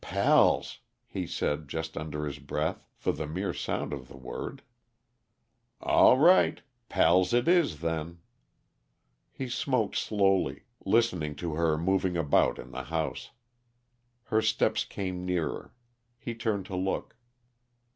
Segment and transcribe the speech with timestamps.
[0.03, 4.63] "Pals!" he said just under his breath, for the mere sound of the word.
[5.79, 8.17] "All right pals it is, then."
[9.31, 13.29] He smoked slowly, listening to her moving about in the house.
[14.23, 15.71] Her steps came nearer.
[16.17, 17.15] He turned to look.